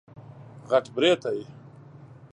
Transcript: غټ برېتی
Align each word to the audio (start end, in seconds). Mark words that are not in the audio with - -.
غټ 0.69 0.85
برېتی 0.95 1.39